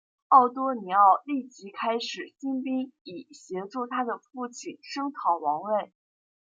[0.29, 5.93] 奥多尼奥立即开始兴兵以协助他的父亲声讨王位。